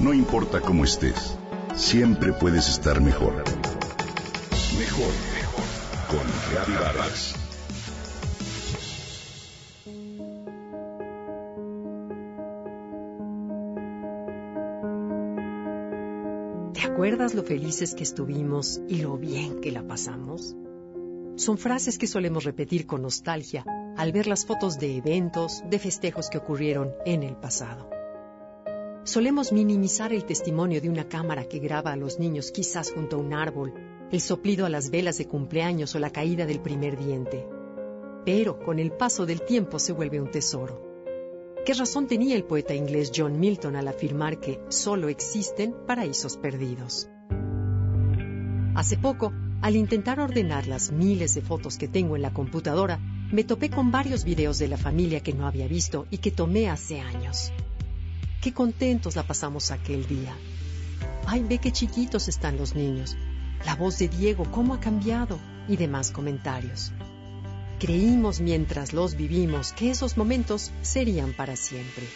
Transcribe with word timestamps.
No 0.00 0.14
importa 0.14 0.62
cómo 0.62 0.84
estés, 0.84 1.36
siempre 1.74 2.32
puedes 2.32 2.70
estar 2.70 3.02
mejor. 3.02 3.34
Mejor, 4.78 5.12
mejor. 5.34 5.64
Con 6.08 6.26
Reavivadas. 6.50 7.34
¿Te 16.72 16.80
acuerdas 16.80 17.34
lo 17.34 17.42
felices 17.42 17.94
que 17.94 18.02
estuvimos 18.02 18.80
y 18.88 19.02
lo 19.02 19.18
bien 19.18 19.60
que 19.60 19.70
la 19.70 19.82
pasamos? 19.82 20.56
Son 21.36 21.58
frases 21.58 21.98
que 21.98 22.06
solemos 22.06 22.44
repetir 22.44 22.86
con 22.86 23.02
nostalgia 23.02 23.66
al 23.98 24.12
ver 24.12 24.26
las 24.28 24.46
fotos 24.46 24.78
de 24.78 24.96
eventos, 24.96 25.62
de 25.68 25.78
festejos 25.78 26.30
que 26.30 26.38
ocurrieron 26.38 26.90
en 27.04 27.22
el 27.22 27.36
pasado. 27.36 27.99
Solemos 29.10 29.50
minimizar 29.50 30.12
el 30.12 30.24
testimonio 30.24 30.80
de 30.80 30.88
una 30.88 31.08
cámara 31.08 31.42
que 31.42 31.58
graba 31.58 31.90
a 31.90 31.96
los 31.96 32.20
niños 32.20 32.52
quizás 32.52 32.92
junto 32.92 33.16
a 33.16 33.18
un 33.18 33.34
árbol, 33.34 33.74
el 34.12 34.20
soplido 34.20 34.66
a 34.66 34.68
las 34.68 34.90
velas 34.90 35.18
de 35.18 35.26
cumpleaños 35.26 35.96
o 35.96 35.98
la 35.98 36.10
caída 36.10 36.46
del 36.46 36.60
primer 36.60 36.96
diente. 36.96 37.44
Pero 38.24 38.60
con 38.60 38.78
el 38.78 38.92
paso 38.92 39.26
del 39.26 39.42
tiempo 39.42 39.80
se 39.80 39.92
vuelve 39.92 40.20
un 40.20 40.30
tesoro. 40.30 40.80
¿Qué 41.66 41.74
razón 41.74 42.06
tenía 42.06 42.36
el 42.36 42.44
poeta 42.44 42.72
inglés 42.72 43.10
John 43.12 43.40
Milton 43.40 43.74
al 43.74 43.88
afirmar 43.88 44.38
que 44.38 44.60
solo 44.68 45.08
existen 45.08 45.74
paraísos 45.88 46.36
perdidos? 46.36 47.08
Hace 48.76 48.96
poco, 48.96 49.32
al 49.60 49.74
intentar 49.74 50.20
ordenar 50.20 50.68
las 50.68 50.92
miles 50.92 51.34
de 51.34 51.42
fotos 51.42 51.78
que 51.78 51.88
tengo 51.88 52.14
en 52.14 52.22
la 52.22 52.32
computadora, 52.32 53.00
me 53.32 53.42
topé 53.42 53.70
con 53.70 53.90
varios 53.90 54.22
videos 54.22 54.60
de 54.60 54.68
la 54.68 54.76
familia 54.76 55.18
que 55.18 55.32
no 55.32 55.48
había 55.48 55.66
visto 55.66 56.06
y 56.10 56.18
que 56.18 56.30
tomé 56.30 56.70
hace 56.70 57.00
años. 57.00 57.52
Qué 58.40 58.54
contentos 58.54 59.16
la 59.16 59.26
pasamos 59.26 59.70
aquel 59.70 60.06
día. 60.06 60.34
Ay, 61.26 61.42
ve 61.42 61.58
qué 61.58 61.72
chiquitos 61.72 62.26
están 62.26 62.56
los 62.56 62.74
niños. 62.74 63.18
La 63.66 63.74
voz 63.74 63.98
de 63.98 64.08
Diego, 64.08 64.50
cómo 64.50 64.72
ha 64.72 64.80
cambiado 64.80 65.38
y 65.68 65.76
demás 65.76 66.10
comentarios. 66.10 66.90
Creímos 67.78 68.40
mientras 68.40 68.94
los 68.94 69.14
vivimos 69.14 69.72
que 69.72 69.90
esos 69.90 70.16
momentos 70.16 70.70
serían 70.80 71.34
para 71.34 71.54
siempre. 71.54 72.08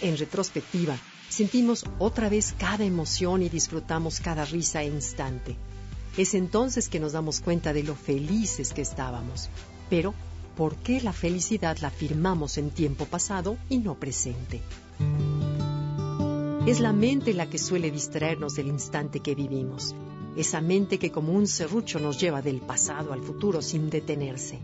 En 0.00 0.16
retrospectiva, 0.16 0.96
sentimos 1.28 1.84
otra 1.98 2.30
vez 2.30 2.54
cada 2.58 2.84
emoción 2.84 3.42
y 3.42 3.50
disfrutamos 3.50 4.20
cada 4.20 4.46
risa 4.46 4.82
e 4.82 4.86
instante. 4.86 5.56
Es 6.16 6.32
entonces 6.32 6.88
que 6.88 6.98
nos 6.98 7.12
damos 7.12 7.40
cuenta 7.40 7.74
de 7.74 7.82
lo 7.82 7.94
felices 7.94 8.72
que 8.72 8.80
estábamos. 8.80 9.50
Pero 9.90 10.14
¿por 10.56 10.76
qué 10.76 11.02
la 11.02 11.12
felicidad 11.12 11.76
la 11.82 11.90
firmamos 11.90 12.56
en 12.56 12.70
tiempo 12.70 13.04
pasado 13.04 13.58
y 13.68 13.78
no 13.78 13.96
presente? 13.96 14.62
Es 16.64 16.78
la 16.78 16.92
mente 16.92 17.34
la 17.34 17.50
que 17.50 17.58
suele 17.58 17.90
distraernos 17.90 18.54
del 18.54 18.68
instante 18.68 19.18
que 19.18 19.34
vivimos. 19.34 19.96
Esa 20.36 20.60
mente 20.60 21.00
que 21.00 21.10
como 21.10 21.32
un 21.32 21.48
serrucho 21.48 21.98
nos 21.98 22.20
lleva 22.20 22.40
del 22.40 22.60
pasado 22.60 23.12
al 23.12 23.20
futuro 23.20 23.60
sin 23.62 23.90
detenerse. 23.90 24.60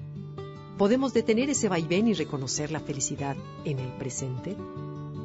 ¿Podemos 0.78 1.12
detener 1.12 1.50
ese 1.50 1.68
vaivén 1.68 2.06
y 2.06 2.14
reconocer 2.14 2.70
la 2.70 2.78
felicidad 2.78 3.36
en 3.64 3.80
el 3.80 3.90
presente? 3.98 4.56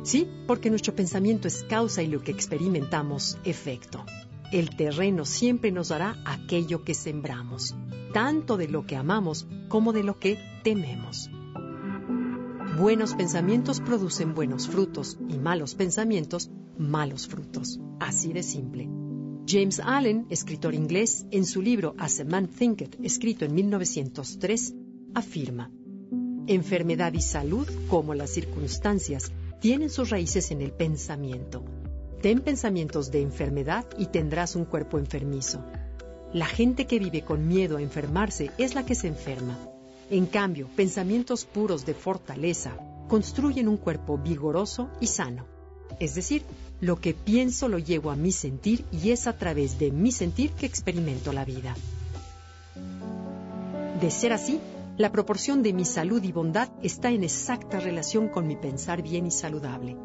Sí, 0.01 0.27
porque 0.47 0.71
nuestro 0.71 0.95
pensamiento 0.95 1.47
es 1.47 1.63
causa 1.63 2.01
y 2.01 2.07
lo 2.07 2.23
que 2.23 2.31
experimentamos 2.31 3.37
efecto. 3.45 4.03
El 4.51 4.75
terreno 4.75 5.25
siempre 5.25 5.71
nos 5.71 5.89
dará 5.89 6.17
aquello 6.25 6.83
que 6.83 6.95
sembramos, 6.95 7.75
tanto 8.13 8.57
de 8.57 8.67
lo 8.67 8.87
que 8.87 8.95
amamos 8.95 9.45
como 9.69 9.93
de 9.93 10.01
lo 10.01 10.17
que 10.17 10.39
tememos. 10.63 11.29
Buenos 12.79 13.13
pensamientos 13.13 13.79
producen 13.79 14.33
buenos 14.33 14.67
frutos 14.67 15.19
y 15.29 15.37
malos 15.37 15.75
pensamientos 15.75 16.49
malos 16.77 17.27
frutos. 17.27 17.79
Así 17.99 18.33
de 18.33 18.43
simple. 18.43 18.89
James 19.47 19.79
Allen, 19.79 20.25
escritor 20.29 20.73
inglés, 20.73 21.25
en 21.31 21.45
su 21.45 21.61
libro 21.61 21.95
As 21.97 22.19
a 22.19 22.23
Man 22.23 22.47
Thinketh, 22.47 22.97
escrito 23.03 23.45
en 23.45 23.53
1903, 23.55 24.73
afirma, 25.13 25.69
Enfermedad 26.47 27.13
y 27.13 27.21
salud, 27.21 27.67
como 27.89 28.13
las 28.13 28.29
circunstancias, 28.29 29.31
tienen 29.61 29.89
sus 29.89 30.09
raíces 30.09 30.51
en 30.51 30.61
el 30.61 30.73
pensamiento. 30.73 31.63
Ten 32.21 32.41
pensamientos 32.41 33.11
de 33.11 33.21
enfermedad 33.21 33.85
y 33.97 34.07
tendrás 34.07 34.55
un 34.55 34.65
cuerpo 34.65 34.97
enfermizo. 34.97 35.63
La 36.33 36.45
gente 36.45 36.85
que 36.85 36.99
vive 36.99 37.23
con 37.23 37.47
miedo 37.47 37.77
a 37.77 37.81
enfermarse 37.81 38.51
es 38.57 38.75
la 38.75 38.85
que 38.85 38.95
se 38.95 39.07
enferma. 39.07 39.57
En 40.09 40.25
cambio, 40.25 40.67
pensamientos 40.75 41.45
puros 41.45 41.85
de 41.85 41.93
fortaleza 41.93 42.75
construyen 43.07 43.67
un 43.67 43.77
cuerpo 43.77 44.17
vigoroso 44.17 44.89
y 44.99 45.07
sano. 45.07 45.52
Es 45.99 46.15
decir, 46.15 46.43
lo 46.81 46.99
que 46.99 47.13
pienso 47.13 47.69
lo 47.69 47.79
llevo 47.79 48.11
a 48.11 48.15
mi 48.15 48.31
sentir 48.31 48.85
y 48.91 49.11
es 49.11 49.27
a 49.27 49.37
través 49.37 49.79
de 49.79 49.91
mi 49.91 50.11
sentir 50.11 50.51
que 50.51 50.65
experimento 50.65 51.31
la 51.31 51.45
vida. 51.45 51.75
De 54.01 54.11
ser 54.11 54.33
así, 54.33 54.59
la 54.97 55.11
proporción 55.11 55.63
de 55.63 55.73
mi 55.73 55.85
salud 55.85 56.21
y 56.23 56.31
bondad 56.31 56.69
está 56.83 57.09
en 57.09 57.23
exacta 57.23 57.79
relación 57.79 58.27
con 58.29 58.47
mi 58.47 58.55
pensar 58.55 59.01
bien 59.01 59.25
y 59.25 59.31
saludable. 59.31 59.95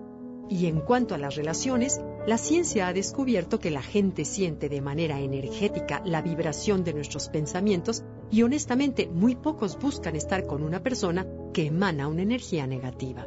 Y 0.48 0.66
en 0.66 0.80
cuanto 0.80 1.14
a 1.14 1.18
las 1.18 1.34
relaciones, 1.34 2.00
la 2.26 2.38
ciencia 2.38 2.88
ha 2.88 2.92
descubierto 2.94 3.58
que 3.58 3.70
la 3.70 3.82
gente 3.82 4.24
siente 4.24 4.68
de 4.68 4.80
manera 4.80 5.20
energética 5.20 6.00
la 6.06 6.22
vibración 6.22 6.84
de 6.84 6.94
nuestros 6.94 7.28
pensamientos 7.28 8.02
y 8.30 8.42
honestamente 8.42 9.08
muy 9.08 9.34
pocos 9.34 9.78
buscan 9.78 10.16
estar 10.16 10.46
con 10.46 10.62
una 10.62 10.82
persona 10.82 11.26
que 11.52 11.66
emana 11.66 12.08
una 12.08 12.22
energía 12.22 12.66
negativa. 12.66 13.26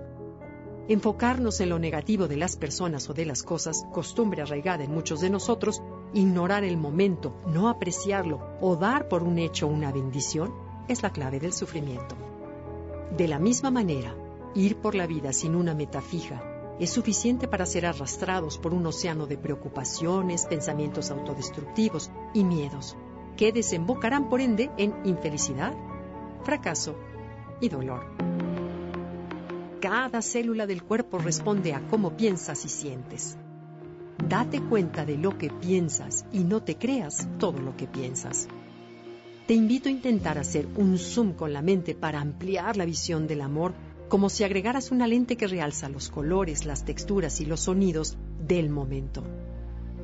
Enfocarnos 0.92 1.62
en 1.62 1.70
lo 1.70 1.80
negativo 1.80 2.28
de 2.28 2.36
las 2.36 2.58
personas 2.58 3.10
o 3.10 3.14
de 3.14 3.24
las 3.24 3.44
cosas, 3.44 3.86
costumbre 3.94 4.42
arraigada 4.42 4.84
en 4.84 4.94
muchos 4.94 5.22
de 5.22 5.30
nosotros, 5.30 5.82
ignorar 6.14 6.66
el 6.66 6.76
momento, 6.76 7.34
no 7.48 7.70
apreciarlo 7.70 8.58
o 8.60 8.76
dar 8.76 9.08
por 9.08 9.24
un 9.24 9.40
hecho 9.40 9.68
una 9.68 9.94
bendición, 9.94 10.54
es 10.90 11.02
la 11.02 11.14
clave 11.14 11.40
del 11.40 11.54
sufrimiento. 11.54 12.18
De 13.16 13.30
la 13.30 13.40
misma 13.40 13.72
manera, 13.72 14.14
ir 14.54 14.76
por 14.82 14.94
la 14.94 15.08
vida 15.08 15.32
sin 15.32 15.56
una 15.56 15.74
meta 15.74 16.02
fija, 16.02 16.44
es 16.78 16.90
suficiente 16.90 17.48
para 17.48 17.66
ser 17.66 17.86
arrastrados 17.86 18.58
por 18.58 18.74
un 18.74 18.86
océano 18.86 19.28
de 19.28 19.38
preocupaciones, 19.38 20.46
pensamientos 20.46 21.10
autodestructivos 21.10 22.12
y 22.34 22.44
miedos, 22.44 22.98
que 23.38 23.54
desembocarán 23.54 24.28
por 24.28 24.42
ende 24.42 24.70
en 24.76 24.94
infelicidad, 25.06 25.74
fracaso 26.44 26.96
y 27.62 27.70
dolor. 27.70 28.41
Cada 29.82 30.22
célula 30.22 30.68
del 30.68 30.84
cuerpo 30.84 31.18
responde 31.18 31.74
a 31.74 31.82
cómo 31.88 32.16
piensas 32.16 32.66
y 32.66 32.70
sientes. 32.70 33.36
Date 34.30 34.62
cuenta 34.62 35.06
de 35.06 35.18
lo 35.18 35.40
que 35.40 35.50
piensas 35.50 36.24
y 36.32 36.44
no 36.44 36.62
te 36.62 36.76
creas 36.78 37.28
todo 37.40 37.60
lo 37.60 37.76
que 37.76 37.88
piensas. 37.88 38.48
Te 39.48 39.56
invito 39.56 39.90
a 39.90 39.92
intentar 39.92 40.38
hacer 40.38 40.68
un 40.76 41.00
zoom 41.00 41.34
con 41.34 41.52
la 41.52 41.64
mente 41.64 41.96
para 41.96 42.22
ampliar 42.22 42.78
la 42.78 42.86
visión 42.86 43.26
del 43.26 43.42
amor 43.42 43.74
como 44.08 44.30
si 44.30 44.44
agregaras 44.44 44.92
una 44.92 45.08
lente 45.08 45.36
que 45.36 45.48
realza 45.48 45.90
los 45.90 46.10
colores, 46.10 46.66
las 46.66 46.86
texturas 46.86 47.42
y 47.42 47.46
los 47.46 47.62
sonidos 47.62 48.18
del 48.40 48.70
momento. 48.70 49.24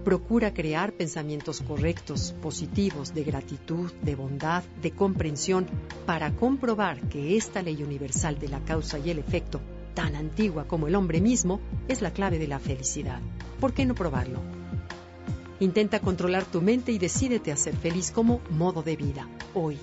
Procura 0.08 0.54
crear 0.54 0.94
pensamientos 0.94 1.60
correctos, 1.60 2.34
positivos, 2.42 3.14
de 3.14 3.26
gratitud, 3.26 3.92
de 4.02 4.16
bondad, 4.16 4.64
de 4.82 4.92
comprensión, 4.92 5.68
para 6.06 6.32
comprobar 6.32 7.10
que 7.10 7.36
esta 7.36 7.62
ley 7.62 7.84
universal 7.84 8.40
de 8.40 8.48
la 8.48 8.62
causa 8.62 9.00
y 9.00 9.10
el 9.10 9.20
efecto, 9.20 9.60
tan 9.96 10.16
antigua 10.16 10.66
como 10.66 10.88
el 10.88 10.96
hombre 10.96 11.20
mismo, 11.20 11.60
es 11.90 12.02
la 12.02 12.12
clave 12.12 12.40
de 12.40 12.48
la 12.48 12.58
felicidad. 12.58 13.20
¿Por 13.60 13.74
qué 13.74 13.86
no 13.86 13.96
probarlo? 13.96 14.40
Intenta 15.60 16.00
controlar 16.00 16.46
tu 16.46 16.62
mente 16.62 16.94
y 16.94 17.00
decídete 17.00 17.52
a 17.52 17.58
ser 17.58 17.76
feliz 17.76 18.10
como 18.10 18.40
modo 18.50 18.84
de 18.84 18.96
vida, 18.96 19.28
hoy. 19.54 19.78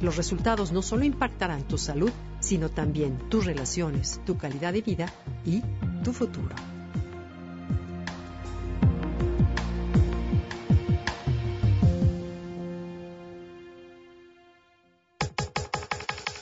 Los 0.00 0.16
resultados 0.16 0.70
no 0.70 0.82
solo 0.82 1.04
impactarán 1.04 1.66
tu 1.66 1.78
salud, 1.78 2.12
sino 2.38 2.68
también 2.68 3.18
tus 3.28 3.44
relaciones, 3.44 4.20
tu 4.24 4.38
calidad 4.38 4.72
de 4.72 4.82
vida 4.82 5.12
y 5.44 5.62
tu 6.04 6.12
futuro. 6.12 6.73